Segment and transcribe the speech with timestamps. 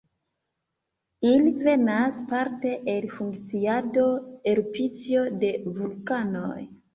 [1.31, 4.07] Ili venas parte el funkciado,
[4.55, 6.57] erupcio de vulkanoj.